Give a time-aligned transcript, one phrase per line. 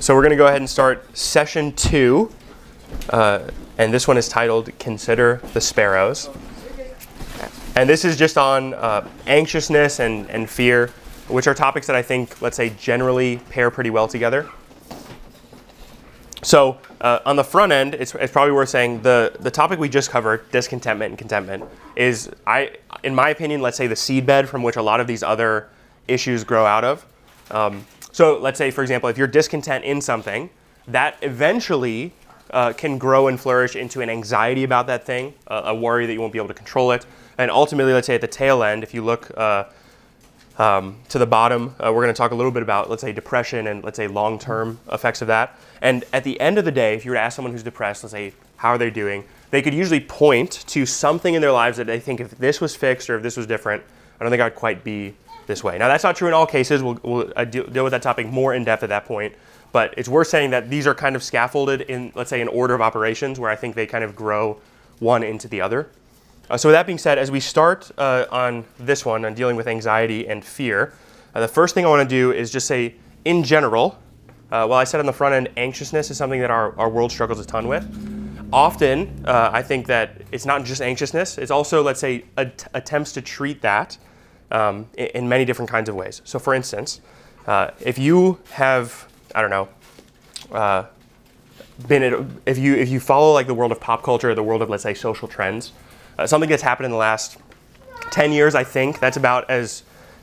[0.00, 2.32] So we're going to go ahead and start session two,
[3.10, 6.28] uh, and this one is titled "Consider the Sparrows."
[7.76, 10.88] And this is just on uh, anxiousness and, and fear,
[11.28, 14.48] which are topics that I think, let's say, generally pair pretty well together.
[16.42, 19.88] So uh, on the front end, it's, it's probably worth saying the, the topic we
[19.88, 21.64] just covered, discontentment and contentment,
[21.96, 25.22] is I, in my opinion, let's say the seedbed from which a lot of these
[25.22, 25.68] other
[26.06, 27.06] issues grow out of.
[27.50, 30.48] Um, so let's say, for example, if you're discontent in something,
[30.86, 32.12] that eventually
[32.52, 36.20] uh, can grow and flourish into an anxiety about that thing, a worry that you
[36.20, 37.04] won't be able to control it,
[37.38, 39.64] and ultimately, let's say at the tail end, if you look uh,
[40.58, 43.12] um, to the bottom, uh, we're going to talk a little bit about, let's say,
[43.12, 45.58] depression and let's say long-term effects of that.
[45.82, 48.04] And at the end of the day, if you were to ask someone who's depressed,
[48.04, 49.24] let's say, how are they doing?
[49.50, 52.76] They could usually point to something in their lives that they think if this was
[52.76, 53.82] fixed or if this was different,
[54.20, 55.14] I don't think I'd quite be
[55.46, 55.78] this way.
[55.78, 56.82] Now, that's not true in all cases.
[56.82, 59.34] We'll, we'll uh, deal, deal with that topic more in depth at that point.
[59.72, 62.74] But it's worth saying that these are kind of scaffolded in, let's say, an order
[62.74, 64.60] of operations where I think they kind of grow
[65.00, 65.90] one into the other.
[66.48, 69.56] Uh, so with that being said, as we start uh, on this one, on dealing
[69.56, 70.92] with anxiety and fear,
[71.34, 73.98] uh, the first thing I want to do is just say, in general,
[74.52, 77.10] uh, while I said on the front end, anxiousness is something that our, our world
[77.10, 77.84] struggles a ton with.
[78.52, 83.10] Often, uh, I think that it's not just anxiousness, it's also, let's say, at- attempts
[83.12, 83.98] to treat that
[84.50, 86.22] um, in, many different kinds of ways.
[86.24, 87.00] So, for instance,
[87.46, 90.88] uh, if you have, I don't know,
[91.88, 94.70] been if you if you follow like the world of pop culture, the world of
[94.70, 95.72] let's say social trends,
[96.18, 97.38] uh, something that's happened in the last
[98.10, 99.82] 10 years, I think, that's about as,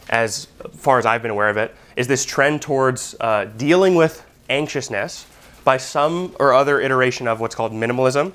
[0.09, 4.25] as far as I've been aware of it, is this trend towards uh, dealing with
[4.49, 5.25] anxiousness
[5.63, 8.33] by some or other iteration of what's called minimalism.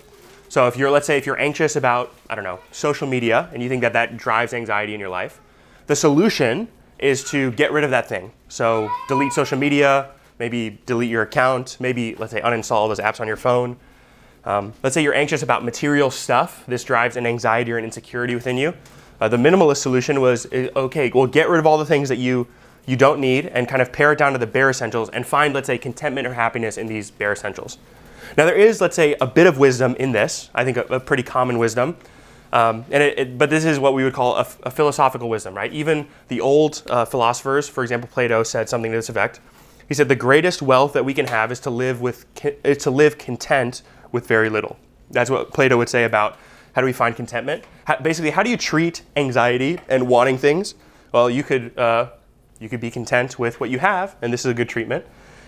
[0.49, 3.63] So if you're, let's say, if you're anxious about, I don't know, social media, and
[3.63, 5.41] you think that that drives anxiety in your life,
[5.87, 8.33] the solution is to get rid of that thing.
[8.49, 13.21] So delete social media, maybe delete your account, maybe, let's say, uninstall all those apps
[13.21, 13.77] on your phone.
[14.45, 16.65] Um, let's say you're anxious about material stuff.
[16.67, 18.75] This drives an anxiety or an insecurity within you.
[19.21, 22.19] Uh, the minimalist solution was uh, okay, well, get rid of all the things that
[22.19, 22.47] you
[22.87, 25.53] you don't need and kind of pare it down to the bare essentials and find,
[25.53, 27.79] let's say, contentment or happiness in these bare essentials.
[28.37, 30.51] Now, there is, let's say, a bit of wisdom in this.
[30.55, 31.97] I think a, a pretty common wisdom.
[32.57, 35.55] Um, and it, it, but this is what we would call a, a philosophical wisdom,
[35.55, 35.71] right?
[35.75, 39.41] Even the old uh, philosophers, for example, Plato said something to this effect.
[39.89, 42.25] He said, "The greatest wealth that we can have is to live with
[42.65, 44.79] is to live content with very little.
[45.11, 46.39] That's what Plato would say about
[46.73, 47.65] how do we find contentment.
[47.85, 50.77] How, basically, how do you treat anxiety and wanting things?
[51.13, 52.09] Well, you could uh,
[52.59, 55.05] you could be content with what you have, and this is a good treatment,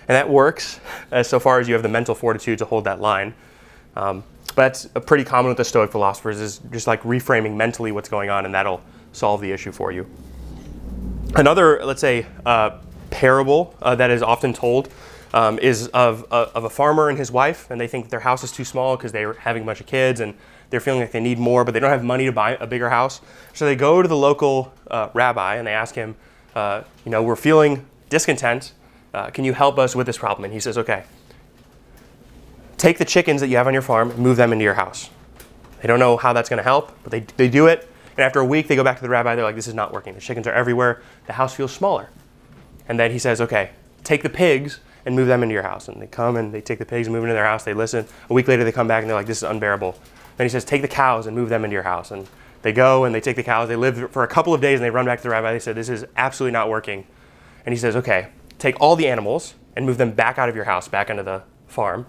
[0.08, 0.78] and that works
[1.10, 3.32] as so far as you have the mental fortitude to hold that line.
[3.96, 4.24] Um,
[4.58, 8.28] but that's pretty common with the Stoic philosophers is just like reframing mentally what's going
[8.28, 8.80] on, and that'll
[9.12, 10.04] solve the issue for you.
[11.36, 14.88] Another, let's say, uh, parable uh, that is often told
[15.32, 18.42] um, is of, uh, of a farmer and his wife, and they think their house
[18.42, 20.34] is too small because they're having a bunch of kids and
[20.70, 22.90] they're feeling like they need more, but they don't have money to buy a bigger
[22.90, 23.20] house.
[23.54, 26.16] So they go to the local uh, rabbi and they ask him,
[26.56, 28.72] uh, you know, we're feeling discontent.
[29.14, 30.46] Uh, can you help us with this problem?
[30.46, 31.04] And he says, okay,
[32.78, 35.10] take the chickens that you have on your farm and move them into your house.
[35.82, 37.88] They don't know how that's going to help, but they, they do it.
[38.12, 39.34] And after a week, they go back to the rabbi.
[39.34, 40.14] They're like, this is not working.
[40.14, 41.02] The chickens are everywhere.
[41.26, 42.08] The house feels smaller.
[42.88, 43.70] And then he says, okay,
[44.02, 45.88] take the pigs and move them into your house.
[45.88, 47.64] And they come and they take the pigs and move into their house.
[47.64, 48.06] They listen.
[48.28, 49.96] A week later, they come back and they're like, this is unbearable.
[50.36, 52.10] Then he says, take the cows and move them into your house.
[52.10, 52.26] And
[52.62, 53.68] they go and they take the cows.
[53.68, 55.52] They live for a couple of days and they run back to the rabbi.
[55.52, 57.06] They said, this is absolutely not working.
[57.64, 58.28] And he says, okay,
[58.58, 61.42] take all the animals and move them back out of your house, back into the
[61.68, 62.06] farm.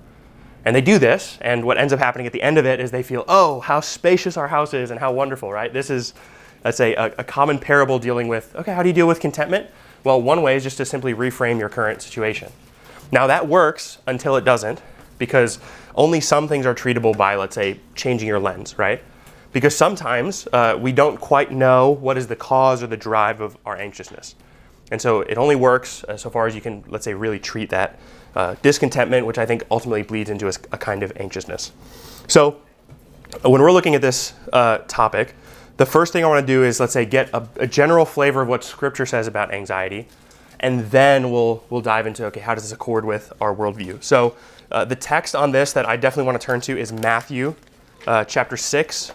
[0.65, 2.91] And they do this, and what ends up happening at the end of it is
[2.91, 5.71] they feel, oh, how spacious our house is and how wonderful, right?
[5.71, 6.13] This is,
[6.65, 9.67] let's say, a, a common parable dealing with, okay, how do you deal with contentment?
[10.03, 12.51] Well, one way is just to simply reframe your current situation.
[13.11, 14.81] Now that works until it doesn't,
[15.17, 15.59] because
[15.95, 19.01] only some things are treatable by, let's say, changing your lens, right?
[19.51, 23.57] Because sometimes uh, we don't quite know what is the cause or the drive of
[23.65, 24.35] our anxiousness.
[24.91, 27.69] And so it only works uh, so far as you can, let's say, really treat
[27.71, 27.99] that
[28.35, 31.71] uh, discontentment, which I think ultimately bleeds into a, a, kind of anxiousness.
[32.27, 32.61] So
[33.41, 35.35] when we're looking at this uh, topic,
[35.77, 38.41] the first thing I want to do is, let's say, get a, a general flavor
[38.41, 40.07] of what Scripture says about anxiety
[40.59, 44.03] and then we'll we'll dive into okay, how does this accord with our worldview?
[44.03, 44.35] So
[44.71, 47.55] uh, the text on this that I definitely want to turn to is Matthew,
[48.05, 49.11] uh, chapter six.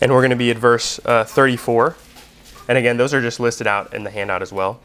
[0.00, 1.96] And we're going to be at verse uh, 34.
[2.68, 4.80] And again, those are just listed out in the handout as well.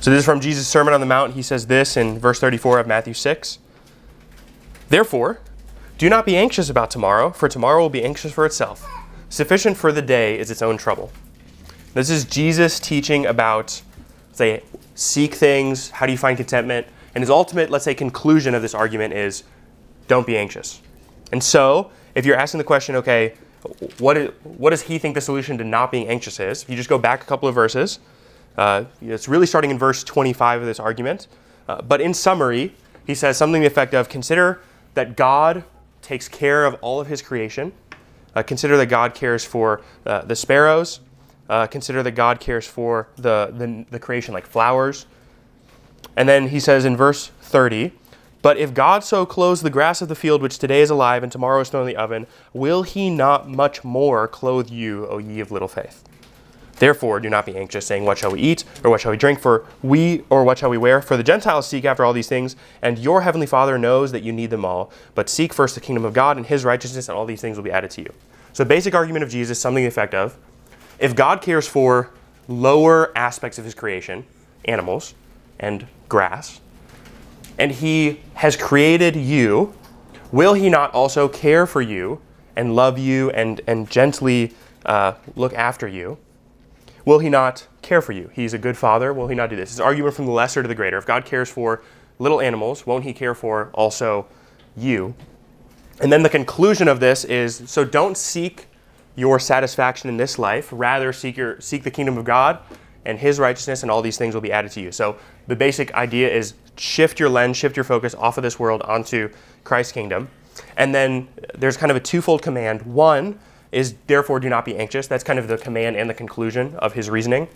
[0.00, 1.34] So this is from Jesus' Sermon on the Mount.
[1.34, 3.58] He says this in verse 34 of Matthew 6.
[4.88, 5.40] Therefore,
[5.98, 8.88] do not be anxious about tomorrow, for tomorrow will be anxious for itself.
[9.28, 11.10] Sufficient for the day is its own trouble.
[11.94, 13.82] This is Jesus teaching about,
[14.32, 14.62] say,
[14.94, 16.86] seek things, how do you find contentment?
[17.14, 19.42] And his ultimate, let's say, conclusion of this argument is
[20.08, 20.80] don't be anxious.
[21.32, 23.34] And so, if you're asking the question, okay,
[23.98, 26.62] what, is, what does he think the solution to not being anxious is?
[26.62, 27.98] If you just go back a couple of verses,
[28.56, 31.26] uh, it's really starting in verse 25 of this argument.
[31.68, 32.74] Uh, but in summary,
[33.06, 34.60] he says something to the effect of consider
[34.94, 35.64] that God
[36.00, 37.72] takes care of all of his creation.
[38.34, 41.00] Uh, consider that God cares for uh, the sparrows.
[41.48, 45.06] Uh, consider that God cares for the, the, the creation like flowers.
[46.16, 47.92] And then he says in verse 30,
[48.42, 51.32] But if God so clothes the grass of the field, which today is alive and
[51.32, 55.40] tomorrow is thrown in the oven, will he not much more clothe you, O ye
[55.40, 56.04] of little faith?
[56.78, 59.40] Therefore, do not be anxious, saying, What shall we eat, or what shall we drink,
[59.40, 61.00] for we, or what shall we wear?
[61.00, 64.32] For the Gentiles seek after all these things, and your heavenly Father knows that you
[64.32, 64.92] need them all.
[65.14, 67.64] But seek first the kingdom of God and his righteousness, and all these things will
[67.64, 68.12] be added to you.
[68.52, 70.36] So, basic argument of Jesus, something the effect of
[70.98, 72.10] if God cares for
[72.48, 74.24] lower aspects of his creation,
[74.64, 75.14] animals
[75.58, 76.60] and grass,
[77.58, 79.74] and he has created you,
[80.32, 82.20] will he not also care for you
[82.54, 84.54] and love you and, and gently
[84.84, 86.18] uh, look after you?
[87.04, 88.30] Will he not care for you?
[88.32, 89.12] He's a good father.
[89.12, 89.70] Will he not do this?
[89.70, 90.98] It's argument from the lesser to the greater.
[90.98, 91.82] If God cares for
[92.18, 94.26] little animals, won't he care for also
[94.76, 95.14] you?
[96.00, 98.66] And then the conclusion of this is so don't seek
[99.14, 102.58] your satisfaction in this life, rather seek your seek the kingdom of God
[103.06, 104.92] and his righteousness and all these things will be added to you.
[104.92, 105.16] So
[105.46, 109.30] the basic idea is shift your lens, shift your focus off of this world onto
[109.64, 110.28] Christ's kingdom.
[110.76, 112.82] And then there's kind of a twofold command.
[112.82, 113.38] One,
[113.72, 115.06] is therefore do not be anxious.
[115.06, 117.48] That's kind of the command and the conclusion of his reasoning.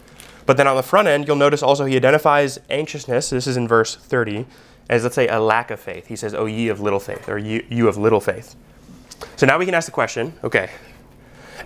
[0.46, 3.68] But then on the front end, you'll notice also he identifies anxiousness, this is in
[3.68, 4.46] verse 30,
[4.88, 6.08] as let's say a lack of faith.
[6.08, 8.56] He says, O ye of little faith, or you, you of little faith.
[9.36, 10.70] So now we can ask the question okay,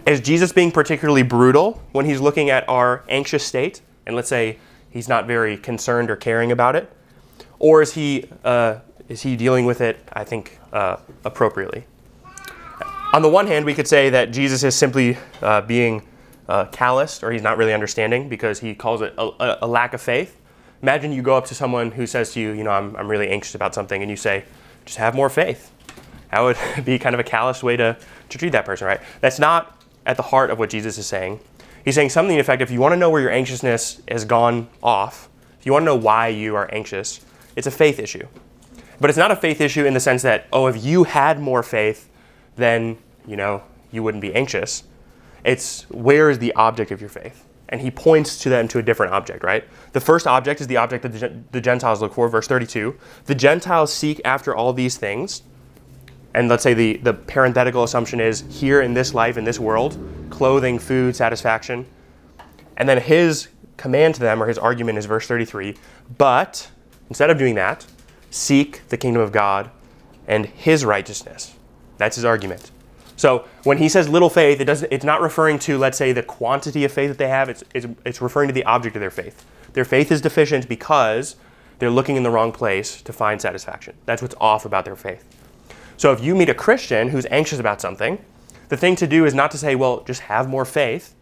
[0.06, 3.81] is Jesus being particularly brutal when he's looking at our anxious state?
[4.06, 4.59] And let's say
[4.94, 6.91] he's not very concerned or caring about it?
[7.58, 11.85] Or is he, uh, is he dealing with it, I think, uh, appropriately?
[13.12, 16.06] On the one hand, we could say that Jesus is simply uh, being
[16.49, 20.00] uh, calloused or he's not really understanding because he calls it a, a, lack of
[20.00, 20.41] faith.
[20.82, 23.29] Imagine you go up to someone who says to you, you know, I'm, I'm really
[23.29, 24.44] anxious about something, and you say,
[24.85, 25.73] just have more faith.
[26.31, 27.96] That would be kind of a callous way to,
[28.29, 29.00] to treat that person, right?
[29.20, 31.41] That's not at the heart of what Jesus is saying.
[31.84, 34.69] He's saying something in effect if you want to know where your anxiousness has gone
[34.82, 35.28] off,
[35.58, 37.20] if you want to know why you are anxious,
[37.56, 38.26] it's a faith issue.
[39.00, 41.62] But it's not a faith issue in the sense that, oh, if you had more
[41.62, 42.08] faith,
[42.56, 42.96] then,
[43.26, 44.84] you know, you wouldn't be anxious.
[45.44, 47.44] It's where is the object of your faith?
[47.69, 49.64] And he points to them to a different object, right?
[49.92, 52.96] The first object is the object that the Gentiles look for, verse 32.
[53.26, 55.42] The Gentiles seek after all these things.
[56.34, 59.96] And let's say the, the parenthetical assumption is here in this life, in this world,
[60.31, 61.86] clothing, food, satisfaction.
[62.76, 65.76] And then his command to them, or his argument, is verse 33.
[66.19, 66.70] But
[67.08, 67.86] instead of doing that,
[68.31, 69.70] seek the kingdom of God
[70.26, 71.54] and his righteousness.
[71.98, 72.72] That's his argument.
[73.16, 76.22] So when he says little faith, it doesn't, it's not referring to, let's say, the
[76.22, 77.48] quantity of faith that they have.
[77.48, 79.44] It's, it's, it's referring to the object of their faith.
[79.72, 81.36] Their faith is deficient because
[81.79, 83.94] they're looking in the wrong place to find satisfaction.
[84.05, 85.24] That's what's off about their faith.
[85.96, 88.19] So if you meet a Christian who's anxious about something,
[88.69, 91.15] the thing to do is not to say, well, just have more faith.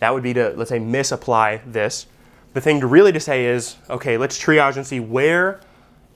[0.00, 2.06] That would be to, let's say, misapply this.
[2.54, 5.60] The thing to really to say is, okay, let's triage and see where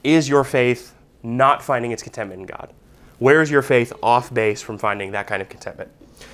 [0.04, 2.73] is your faith not finding its contentment in God?
[3.19, 5.90] Where's your faith off base from finding that kind of contentment?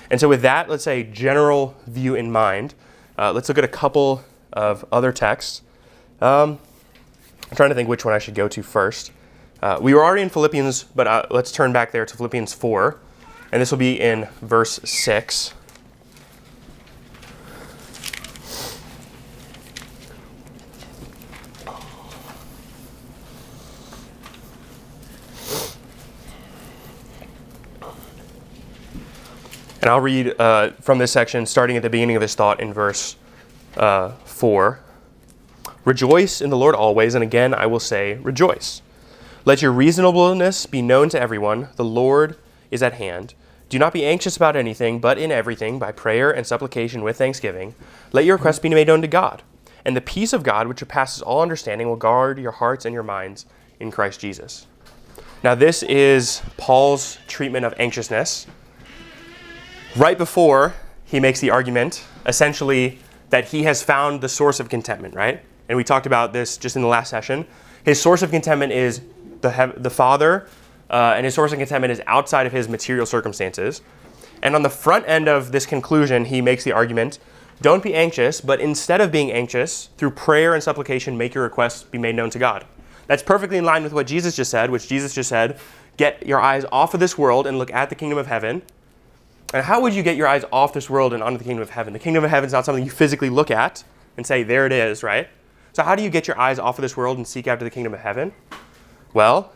[0.09, 2.73] And so, with that, let's say, general view in mind,
[3.17, 5.61] uh, let's look at a couple of other texts.
[6.21, 6.59] Um,
[7.49, 9.11] I'm trying to think which one I should go to first.
[9.61, 12.97] Uh, we were already in Philippians, but uh, let's turn back there to Philippians 4,
[13.51, 15.53] and this will be in verse 6.
[29.81, 32.73] And I'll read uh, from this section, starting at the beginning of this thought in
[32.73, 33.17] verse
[33.75, 34.79] uh, 4.
[35.83, 38.81] Rejoice in the Lord always, and again I will say, rejoice.
[39.49, 41.69] Let your reasonableness be known to everyone.
[41.75, 42.37] The Lord
[42.69, 43.33] is at hand.
[43.67, 47.73] Do not be anxious about anything, but in everything, by prayer and supplication with thanksgiving,
[48.11, 49.41] let your requests be made known to God.
[49.83, 53.01] And the peace of God, which surpasses all understanding, will guard your hearts and your
[53.01, 53.47] minds
[53.79, 54.67] in Christ Jesus.
[55.43, 58.45] Now, this is Paul's treatment of anxiousness
[59.95, 60.75] right before
[61.05, 62.99] he makes the argument, essentially,
[63.31, 65.43] that he has found the source of contentment, right?
[65.67, 67.47] And we talked about this just in the last session.
[67.83, 69.01] His source of contentment is
[69.41, 70.47] the, the Father,
[70.89, 73.81] uh, and his source of contentment is outside of his material circumstances.
[74.41, 77.19] And on the front end of this conclusion, he makes the argument
[77.61, 81.83] don't be anxious, but instead of being anxious, through prayer and supplication, make your requests
[81.83, 82.65] be made known to God.
[83.07, 85.59] That's perfectly in line with what Jesus just said, which Jesus just said
[85.97, 88.61] get your eyes off of this world and look at the kingdom of heaven.
[89.53, 91.71] And how would you get your eyes off this world and onto the kingdom of
[91.71, 91.91] heaven?
[91.91, 93.83] The kingdom of heaven is not something you physically look at
[94.15, 95.27] and say, there it is, right?
[95.73, 97.71] So, how do you get your eyes off of this world and seek after the
[97.71, 98.31] kingdom of heaven?
[99.13, 99.51] Well,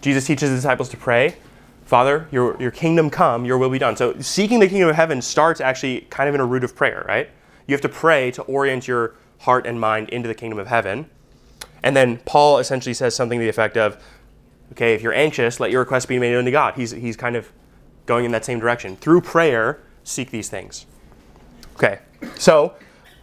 [0.00, 1.36] Jesus teaches his disciples to pray,
[1.84, 3.96] Father, your, your kingdom come, your will be done.
[3.96, 7.04] So, seeking the kingdom of heaven starts actually kind of in a root of prayer,
[7.06, 7.30] right?
[7.66, 11.08] You have to pray to orient your heart and mind into the kingdom of heaven.
[11.82, 14.02] And then Paul essentially says something to the effect of,
[14.72, 16.74] okay, if you're anxious, let your request be made known to God.
[16.74, 17.52] He's, he's kind of
[18.06, 18.96] going in that same direction.
[18.96, 20.86] Through prayer, seek these things.
[21.74, 22.00] Okay,
[22.36, 22.74] so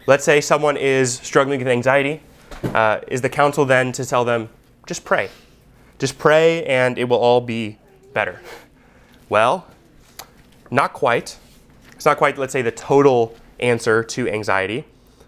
[0.07, 2.21] let's say someone is struggling with anxiety.
[2.63, 4.49] Uh, is the counsel then to tell them,
[4.85, 5.29] just pray?
[5.99, 7.77] Just pray and it will all be
[8.13, 8.41] better.
[9.29, 9.67] Well,
[10.69, 11.37] not quite.
[11.93, 14.85] It's not quite, let's say, the total answer to anxiety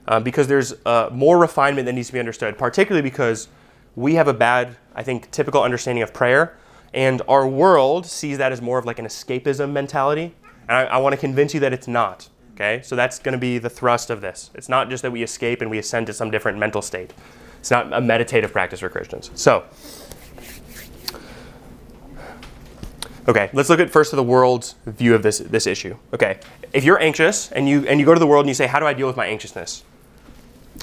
[0.07, 3.47] uh, because there's uh, more refinement that needs to be understood, particularly because
[3.95, 6.57] we have a bad, I think, typical understanding of prayer,
[6.93, 10.35] and our world sees that as more of like an escapism mentality.
[10.67, 12.29] And I, I want to convince you that it's not.
[12.53, 14.49] Okay, so that's going to be the thrust of this.
[14.53, 17.13] It's not just that we escape and we ascend to some different mental state.
[17.59, 19.29] It's not a meditative practice for Christians.
[19.35, 19.65] So,
[23.27, 25.97] okay, let's look at first of the world's view of this this issue.
[26.13, 26.39] Okay,
[26.73, 28.79] if you're anxious and you and you go to the world and you say, "How
[28.79, 29.83] do I deal with my anxiousness?"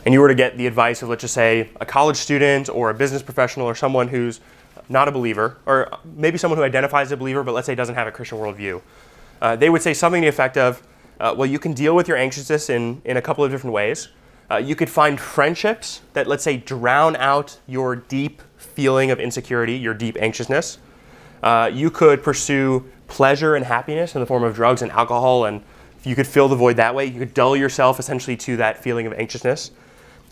[0.04, 2.90] and you were to get the advice of, let's just say, a college student or
[2.90, 4.40] a business professional or someone who's
[4.88, 7.94] not a believer, or maybe someone who identifies as a believer but let's say doesn't
[7.94, 8.80] have a Christian worldview,
[9.40, 10.82] uh, they would say something to the effect of,
[11.20, 14.08] uh, well, you can deal with your anxiousness in, in a couple of different ways.
[14.50, 19.74] Uh, you could find friendships that, let's say, drown out your deep feeling of insecurity,
[19.74, 20.78] your deep anxiousness.
[21.42, 25.62] Uh, you could pursue pleasure and happiness in the form of drugs and alcohol, and
[26.04, 27.04] you could fill the void that way.
[27.04, 29.70] You could dull yourself essentially to that feeling of anxiousness.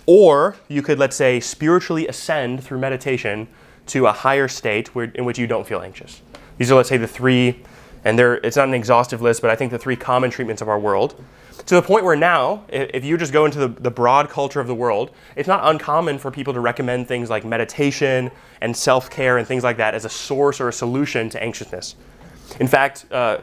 [0.07, 3.49] Or you could, let's say, spiritually ascend through meditation
[3.87, 6.23] to a higher state where, in which you don't feel anxious.
[6.59, 7.63] These are, let's say, the three
[8.05, 10.69] and there, it's not an exhaustive list, but I think the three common treatments of
[10.69, 11.23] our world.
[11.67, 14.67] To the point where now, if you just go into the, the broad culture of
[14.67, 18.31] the world, it's not uncommon for people to recommend things like meditation
[18.61, 21.97] and self care and things like that as a source or a solution to anxiousness.
[22.59, 23.39] In fact, uh,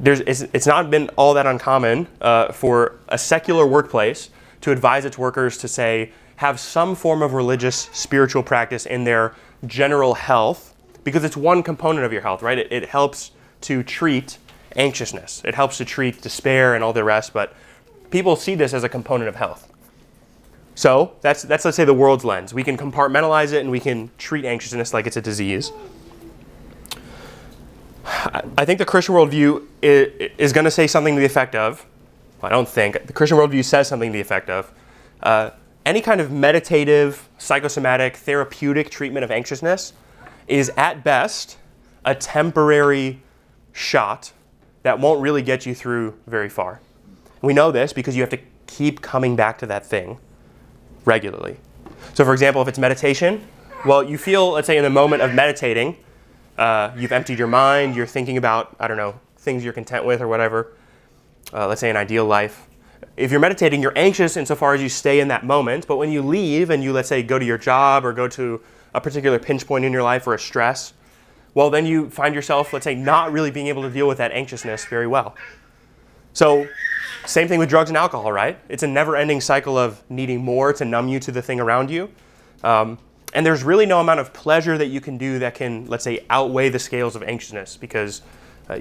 [0.00, 4.30] there's, it's, it's, not been all that uncommon uh, for a secular workplace
[4.62, 9.34] to advise its workers to say, have some form of religious, spiritual practice in their
[9.66, 12.58] general health, because it's one component of your health, right?
[12.58, 13.30] It, it helps
[13.62, 14.38] to treat
[14.76, 15.42] anxiousness.
[15.44, 17.54] It helps to treat despair and all the rest, but
[18.10, 19.72] people see this as a component of health.
[20.74, 22.54] So that's, that's let's say the world's lens.
[22.54, 25.72] We can compartmentalize it and we can treat anxiousness like it's a disease.
[28.04, 31.86] I think the Christian worldview is, going to say something to the effect of,
[32.42, 34.72] I don't think, the Christian worldview says something to the effect of,
[35.22, 35.50] uh,
[35.84, 39.92] any kind of meditative, psychosomatic, therapeutic treatment of anxiousness
[40.46, 41.58] is at best
[42.04, 43.20] a temporary
[43.72, 44.32] shot
[44.82, 46.80] that won't really get you through very far.
[47.40, 50.18] We know this because you have to keep coming back to that thing
[51.04, 51.56] regularly.
[52.14, 53.46] So, for example, if it's meditation,
[53.84, 55.96] well, you feel, let's say, in the moment of meditating,
[56.58, 60.20] uh, you've emptied your mind, you're thinking about, I don't know, things you're content with
[60.20, 60.72] or whatever,
[61.52, 62.68] uh, let's say an ideal life.
[63.16, 66.22] If you're meditating, you're anxious insofar as you stay in that moment, but when you
[66.22, 68.60] leave and you, let's say, go to your job or go to
[68.94, 70.92] a particular pinch point in your life or a stress,
[71.54, 74.32] well, then you find yourself, let's say, not really being able to deal with that
[74.32, 75.36] anxiousness very well.
[76.32, 76.66] So,
[77.26, 78.58] same thing with drugs and alcohol, right?
[78.68, 81.90] It's a never ending cycle of needing more to numb you to the thing around
[81.90, 82.10] you.
[82.64, 82.98] Um,
[83.34, 86.24] and there's really no amount of pleasure that you can do that can, let's say,
[86.30, 88.22] outweigh the scales of anxiousness because,
[88.68, 88.80] uh,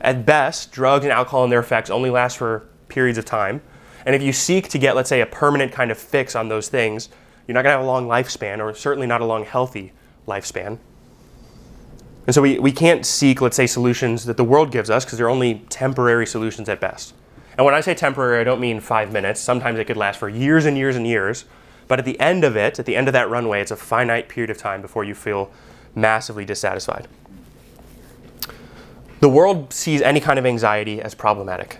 [0.00, 3.60] at best, drugs and alcohol and their effects only last for periods of time.
[4.06, 6.68] And if you seek to get, let's say, a permanent kind of fix on those
[6.68, 7.08] things,
[7.46, 9.92] you're not going to have a long lifespan, or certainly not a long, healthy
[10.26, 10.78] lifespan.
[12.30, 15.18] And so we, we can't seek, let's say, solutions that the world gives us because
[15.18, 17.12] they're only temporary solutions at best.
[17.58, 19.40] And when I say temporary, I don't mean five minutes.
[19.40, 21.44] Sometimes it could last for years and years and years.
[21.88, 24.28] But at the end of it, at the end of that runway, it's a finite
[24.28, 25.50] period of time before you feel
[25.96, 27.08] massively dissatisfied.
[29.18, 31.78] The world sees any kind of anxiety as problematic.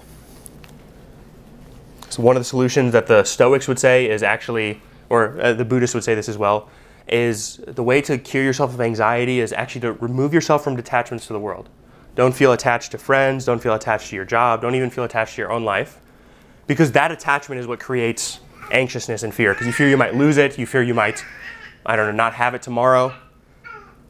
[2.08, 5.64] So, one of the solutions that the Stoics would say is actually, or uh, the
[5.64, 6.68] Buddhists would say this as well,
[7.08, 11.26] is the way to cure yourself of anxiety is actually to remove yourself from detachments
[11.26, 11.68] to the world.
[12.14, 13.44] Don't feel attached to friends.
[13.44, 14.62] Don't feel attached to your job.
[14.62, 15.98] Don't even feel attached to your own life.
[16.66, 18.40] Because that attachment is what creates
[18.70, 19.54] anxiousness and fear.
[19.54, 20.58] Because you fear you might lose it.
[20.58, 21.24] You fear you might,
[21.86, 23.14] I don't know, not have it tomorrow.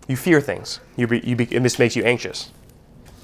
[0.08, 0.80] You fear things.
[0.96, 2.50] You be, you be, this makes you anxious.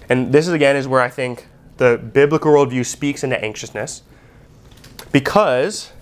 [0.09, 4.03] And this is again is where I think the biblical worldview speaks into anxiousness.
[5.11, 5.93] Because,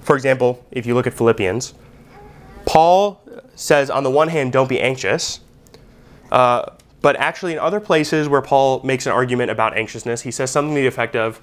[0.00, 1.74] for example, if you look at Philippians,
[2.72, 3.20] Paul
[3.54, 5.40] says, on the one hand, don't be anxious.
[6.30, 6.70] Uh,
[7.02, 10.74] but actually, in other places where Paul makes an argument about anxiousness, he says something
[10.74, 11.38] to the effect of,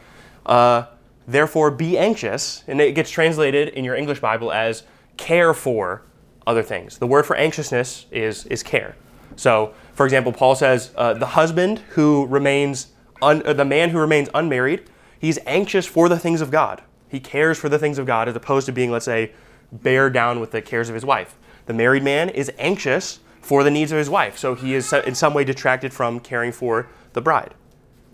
[0.47, 0.85] uh,
[1.27, 2.63] therefore be anxious.
[2.65, 4.81] And it gets translated in your English Bible as
[5.17, 6.01] care for
[6.47, 6.97] other things.
[6.97, 8.95] The word for anxiousness is, is care.
[9.35, 12.87] So, for example, Paul says, uh, the husband who remains,
[13.21, 16.81] un- the man who remains unmarried, he's anxious for the things of God.
[17.07, 19.31] He cares for the things of God as opposed to being, let's say,
[19.71, 21.35] bear down with the cares of his wife.
[21.65, 25.15] The married man is anxious for the needs of his wife, so he is in
[25.15, 27.53] some way detracted from caring for the bride.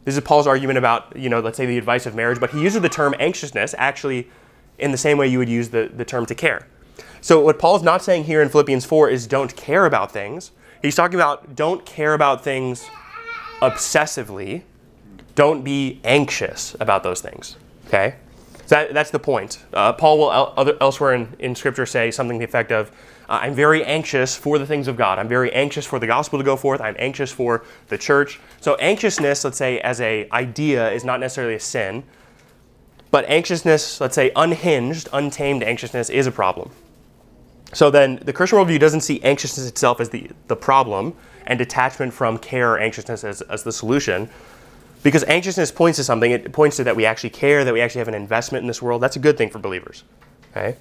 [0.03, 2.62] This is Paul's argument about, you know, let's say the advice of marriage, but he
[2.62, 4.29] uses the term anxiousness actually
[4.77, 6.67] in the same way you would use the, the term to care.
[7.21, 10.51] So what Paul's not saying here in Philippians 4 is don't care about things.
[10.81, 12.88] He's talking about don't care about things
[13.62, 14.62] obsessively.
[15.33, 17.57] Don't be anxious about those things.
[17.88, 18.15] Okay?
[18.65, 19.63] So that, that's the point.
[19.74, 22.91] Uh, Paul will el- other, elsewhere in, in Scripture say something to the effect of,
[23.27, 25.17] I'm very anxious for the things of God.
[25.17, 26.79] I'm very anxious for the gospel to go forth.
[26.79, 28.39] I'm anxious for the church.
[28.62, 32.03] So anxiousness, let's say, as a idea, is not necessarily a sin.
[33.10, 36.72] But anxiousness, let's say, unhinged, untamed anxiousness is a problem.
[37.74, 41.15] So then the Christian worldview doesn't see anxiousness itself as the, the problem
[41.48, 44.29] and detachment from care or anxiousness as, as the solution.
[45.05, 46.31] Because anxiousness points to something.
[46.31, 48.81] It points to that we actually care, that we actually have an investment in this
[48.81, 49.03] world.
[49.03, 50.03] That's a good thing for believers.
[50.50, 50.77] Okay?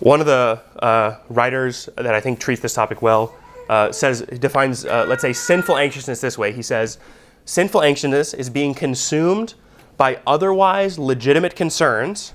[0.00, 3.32] One of the uh, writers that I think treats this topic well
[3.68, 6.50] uh, says defines, uh, let's say, sinful anxiousness this way.
[6.50, 6.98] He says,
[7.44, 9.54] sinful anxiousness is being consumed
[9.96, 12.32] by otherwise legitimate concerns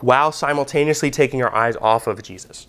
[0.00, 2.66] while simultaneously taking our eyes off of Jesus.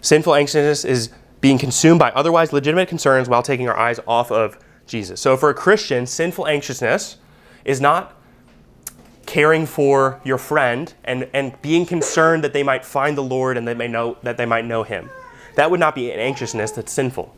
[0.00, 4.58] Sinful anxiousness is being consumed by otherwise legitimate concerns while taking our eyes off of
[4.86, 5.20] Jesus.
[5.20, 7.16] So for a Christian, sinful anxiousness
[7.64, 8.16] is not
[9.26, 13.66] caring for your friend and, and being concerned that they might find the Lord and
[13.66, 15.10] they may know that they might know him.
[15.54, 17.34] That would not be an anxiousness that's sinful.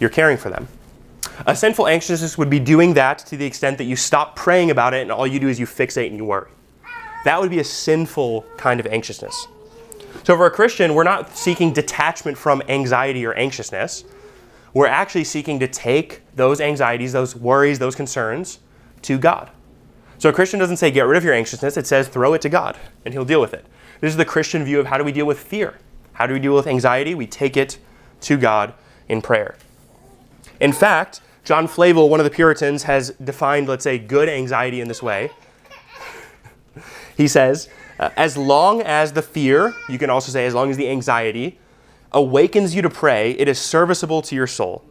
[0.00, 0.68] You're caring for them.
[1.46, 4.94] A sinful anxiousness would be doing that to the extent that you stop praying about
[4.94, 6.50] it and all you do is you fixate and you worry.
[7.24, 9.46] That would be a sinful kind of anxiousness.
[10.24, 14.04] So, for a Christian, we're not seeking detachment from anxiety or anxiousness
[14.74, 18.60] we're actually seeking to take those anxieties, those worries, those concerns
[19.02, 19.50] to God.
[20.18, 22.48] So a Christian doesn't say get rid of your anxiousness, it says throw it to
[22.48, 23.66] God and he'll deal with it.
[24.00, 25.78] This is the Christian view of how do we deal with fear?
[26.14, 27.14] How do we deal with anxiety?
[27.14, 27.78] We take it
[28.22, 28.74] to God
[29.08, 29.56] in prayer.
[30.60, 34.88] In fact, John Flavel, one of the Puritans, has defined, let's say, good anxiety in
[34.88, 35.30] this way.
[37.16, 40.76] he says, uh, as long as the fear, you can also say, as long as
[40.76, 41.58] the anxiety
[42.14, 44.84] awakens you to pray, it is serviceable to your soul.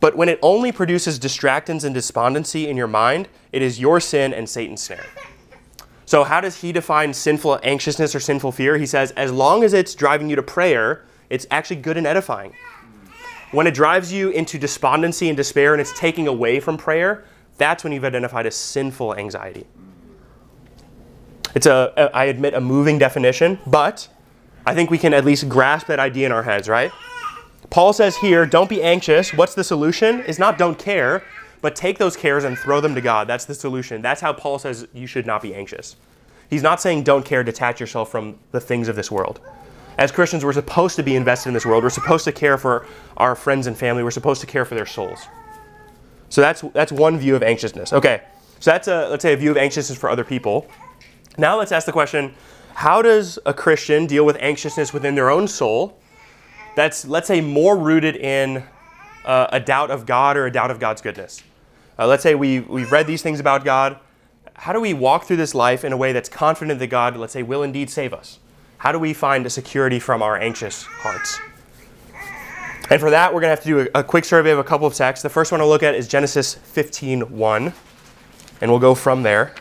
[0.00, 4.32] But when it only produces distractions and despondency in your mind, it is your sin
[4.32, 5.04] and Satan's snare.
[6.06, 8.78] So, how does he define sinful anxiousness or sinful fear?
[8.78, 12.54] He says, as long as it's driving you to prayer, it's actually good and edifying.
[13.52, 17.24] When it drives you into despondency and despair and it's taking away from prayer,
[17.58, 19.66] that's when you've identified a sinful anxiety.
[21.54, 24.08] It's a, I admit, a moving definition, but
[24.66, 26.92] I think we can at least grasp that idea in our heads, right?
[27.70, 29.32] Paul says here, don't be anxious.
[29.32, 30.20] What's the solution?
[30.20, 31.22] Is not don't care,
[31.62, 33.28] but take those cares and throw them to God.
[33.28, 34.02] That's the solution.
[34.02, 35.96] That's how Paul says you should not be anxious.
[36.48, 39.40] He's not saying don't care, detach yourself from the things of this world.
[39.98, 41.84] As Christians, we're supposed to be invested in this world.
[41.84, 44.02] We're supposed to care for our friends and family.
[44.02, 45.20] We're supposed to care for their souls.
[46.28, 47.92] So that's that's one view of anxiousness.
[47.92, 48.22] Okay,
[48.60, 50.66] so that's a let's say a view of anxiousness for other people.
[51.36, 52.34] Now let's ask the question:
[52.80, 55.98] how does a Christian deal with anxiousness within their own soul
[56.76, 58.64] that's, let's say, more rooted in
[59.26, 61.42] uh, a doubt of God or a doubt of God's goodness?
[61.98, 63.98] Uh, let's say we, we've read these things about God.
[64.54, 67.34] How do we walk through this life in a way that's confident that God, let's
[67.34, 68.38] say, will indeed save us?
[68.78, 71.38] How do we find a security from our anxious hearts?
[72.88, 74.64] And for that, we're going to have to do a, a, quick survey of a
[74.64, 75.22] couple of texts.
[75.22, 77.74] The first one I'll look at is Genesis 15:1,
[78.62, 79.52] and we'll go from there.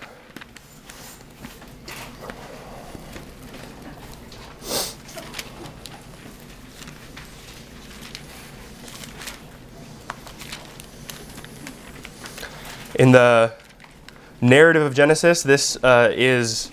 [13.10, 13.54] In the
[14.40, 16.70] narrative of Genesis, this uh, is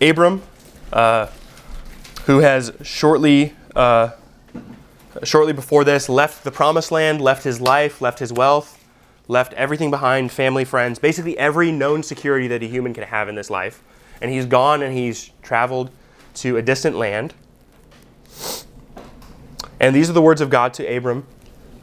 [0.00, 0.42] Abram,
[0.92, 1.26] uh,
[2.26, 4.10] who has shortly uh,
[5.24, 8.80] shortly before this, left the promised land, left his life, left his wealth,
[9.26, 13.34] left everything behind family, friends, basically every known security that a human can have in
[13.34, 13.82] this life.
[14.20, 15.90] And he's gone and he's traveled
[16.34, 17.34] to a distant land.
[19.80, 21.26] And these are the words of God to Abram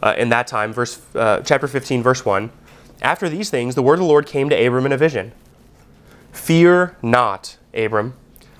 [0.01, 2.49] uh, in that time, verse, uh, chapter 15, verse 1.
[3.01, 5.31] After these things, the word of the Lord came to Abram in a vision
[6.31, 8.15] Fear not, Abram.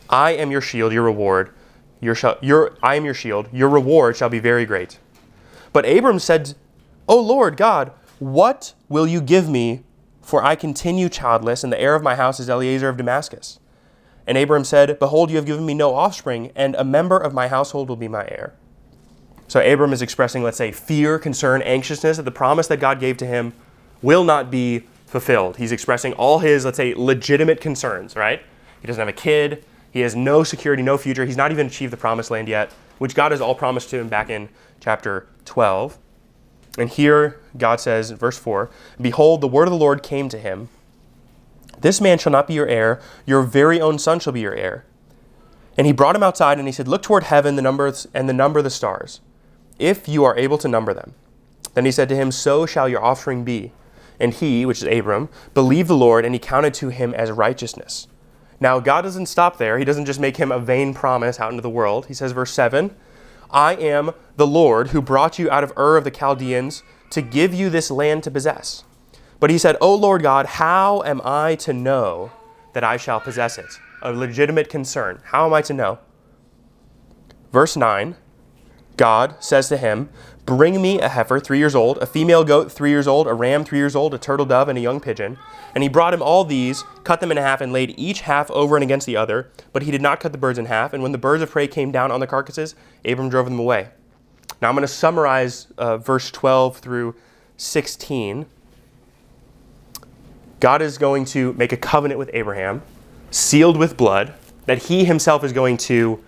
[0.10, 1.52] I am your shield, your reward.
[2.02, 3.50] Your, your, I am your shield.
[3.52, 5.00] Your reward shall be very great.
[5.74, 6.56] But Abram said,
[7.08, 9.84] O Lord God, what will you give me?
[10.22, 13.60] For I continue childless, and the heir of my house is Eliezer of Damascus.
[14.28, 17.48] And Abram said, Behold, you have given me no offspring, and a member of my
[17.48, 18.54] household will be my heir.
[19.48, 23.18] So Abram is expressing, let's say, fear, concern, anxiousness at the promise that God gave
[23.18, 23.54] to him
[24.02, 25.58] will not be fulfilled.
[25.58, 28.42] He's expressing all his, let's say, legitimate concerns, right?
[28.82, 29.64] He doesn't have a kid.
[29.92, 31.26] He has no security, no future.
[31.26, 34.08] He's not even achieved the promised land yet, which God has all promised to him
[34.08, 35.98] back in chapter 12.
[36.78, 38.70] And here God says verse 4
[39.02, 40.70] Behold, the word of the Lord came to him.
[41.82, 44.86] This man shall not be your heir, your very own son shall be your heir.
[45.78, 48.34] And he brought him outside and he said, Look toward heaven the numbers and the
[48.34, 49.22] number of the stars,
[49.80, 51.16] if you are able to number them.
[51.74, 53.72] Then he said to him, So shall your offspring be.
[54.20, 58.08] And he, which is Abram, believed the Lord, and he counted to him as righteousness.
[58.60, 59.78] Now, God doesn't stop there.
[59.78, 62.08] He doesn't just make him a vain promise out into the world.
[62.08, 62.96] He says, verse 7
[63.52, 67.54] I am the Lord who brought you out of Ur of the Chaldeans to give
[67.54, 68.84] you this land to possess.
[69.40, 72.32] But he said, O Lord God, how am I to know
[72.74, 73.80] that I shall possess it?
[74.02, 75.22] A legitimate concern.
[75.24, 76.00] How am I to know?
[77.52, 78.16] Verse 9
[79.00, 80.10] God says to him,
[80.46, 83.64] Bring me a heifer three years old, a female goat three years old, a ram
[83.64, 85.40] three years old, a turtle dove, and a young pigeon.
[85.74, 88.76] And he brought him all these, cut them in half, and laid each half over
[88.76, 89.50] and against the other.
[89.72, 90.92] But he did not cut the birds in half.
[90.92, 93.88] And when the birds of prey came down on the carcasses, Abram drove them away.
[94.62, 97.16] Now I'm going to summarize uh, verse 12 through
[97.56, 98.48] 16.
[100.60, 102.82] God is going to make a covenant with Abraham,
[103.32, 104.34] sealed with blood,
[104.66, 106.22] that he himself is going to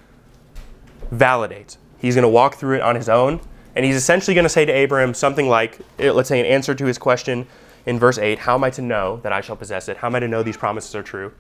[1.12, 1.76] validate.
[2.02, 3.40] He's going to walk through it on his own
[3.76, 6.76] and he's essentially going to say to Abraham something like, eh, let's say, an answer
[6.76, 7.48] to his question
[7.86, 9.98] in verse 8 How am I to know that I shall possess it?
[9.98, 11.32] How am I to know these promises are true?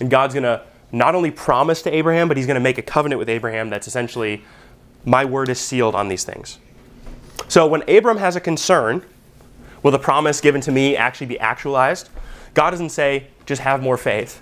[0.00, 2.82] And God's going to not only promise to Abraham, but he's going to make a
[2.82, 4.44] covenant with Abraham that's essentially,
[5.04, 6.58] my word is sealed on these things.
[7.48, 9.04] So when Abram has a concern,
[9.82, 12.08] will the promise given to me actually be actualized?
[12.54, 14.40] God doesn't say, just have more faith.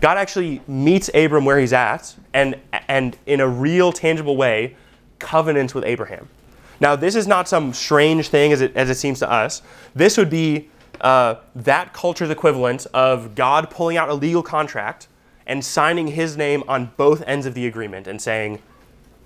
[0.00, 2.56] God actually meets Abram where he's at and,
[2.88, 4.76] and in a real, tangible way,
[5.20, 6.28] covenants with Abraham.
[6.80, 9.62] Now, this is not some strange thing as it, as it seems to us.
[9.94, 10.68] This would be
[11.00, 15.06] uh, that culture's equivalent of God pulling out a legal contract
[15.46, 18.60] and signing his name on both ends of the agreement and saying,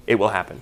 [0.07, 0.61] it will happen.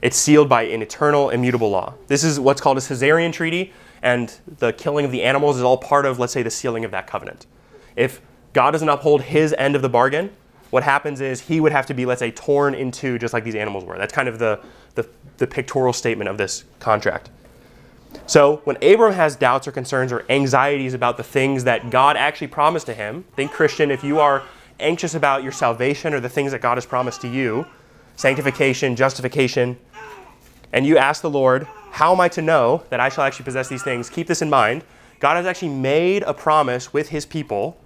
[0.00, 1.94] It's sealed by an eternal, immutable law.
[2.06, 5.76] This is what's called a suzerain treaty, and the killing of the animals is all
[5.76, 7.46] part of, let's say, the sealing of that covenant.
[7.96, 8.20] If
[8.52, 10.30] God doesn't uphold his end of the bargain,
[10.70, 13.44] what happens is he would have to be, let's say, torn in two, just like
[13.44, 13.96] these animals were.
[13.96, 14.60] That's kind of the,
[14.94, 17.30] the, the pictorial statement of this contract.
[18.26, 22.48] So when Abram has doubts or concerns or anxieties about the things that God actually
[22.48, 24.42] promised to him, think Christian, if you are
[24.80, 27.66] anxious about your salvation or the things that God has promised to you,
[28.16, 29.78] sanctification, justification,
[30.72, 33.68] and you ask the Lord, How am I to know that I shall actually possess
[33.68, 34.10] these things?
[34.10, 34.84] Keep this in mind.
[35.20, 37.78] God has actually made a promise with his people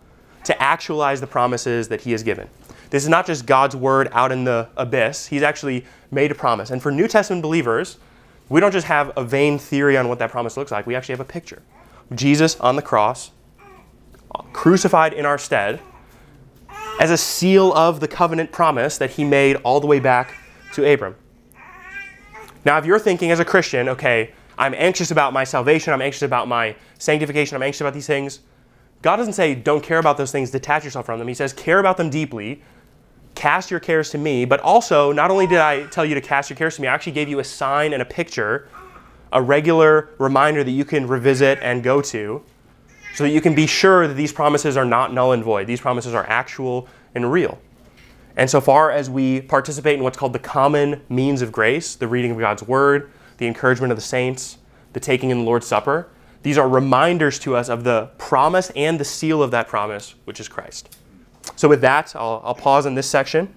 [0.44, 2.48] to actualize the promises that he has given.
[2.92, 5.26] This is not just God's word out in the abyss.
[5.26, 6.70] He's actually made a promise.
[6.70, 7.96] And for New Testament believers,
[8.50, 11.14] we don't just have a vain theory on what that promise looks like, we actually
[11.14, 11.62] have a picture.
[12.14, 13.30] Jesus on the cross,
[14.52, 15.80] crucified in our stead,
[17.00, 20.34] as a seal of the covenant promise that he made all the way back
[20.74, 21.16] to Abram.
[22.66, 26.20] Now, if you're thinking as a Christian, okay, I'm anxious about my salvation, I'm anxious
[26.20, 28.40] about my sanctification, I'm anxious about these things,
[29.00, 31.26] God doesn't say don't care about those things, detach yourself from them.
[31.26, 32.62] He says care about them deeply,
[33.34, 36.50] cast your cares to me, but also, not only did I tell you to cast
[36.50, 38.68] your cares to me, I actually gave you a sign and a picture,
[39.32, 42.42] a regular reminder that you can revisit and go to,
[43.14, 45.66] so that you can be sure that these promises are not null and void.
[45.66, 47.58] These promises are actual and real.
[48.36, 52.08] And so far as we participate in what's called the common means of grace, the
[52.08, 54.58] reading of God's Word, the encouragement of the saints,
[54.94, 56.08] the taking in the Lord's Supper,
[56.42, 60.40] these are reminders to us of the promise and the seal of that promise, which
[60.40, 60.96] is Christ.
[61.62, 63.54] So, with that, I'll, I'll pause in this section.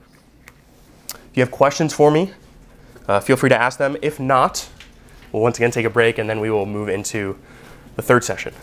[1.10, 2.34] If you have questions for me,
[3.08, 3.98] uh, feel free to ask them.
[4.04, 4.70] If not,
[5.32, 7.36] we'll once again take a break and then we will move into
[7.96, 8.54] the third session.